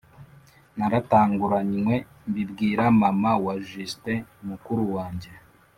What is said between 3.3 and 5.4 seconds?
na justin(mukuru wanjye)